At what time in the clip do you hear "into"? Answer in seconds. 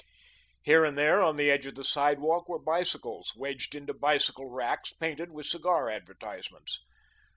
3.75-3.93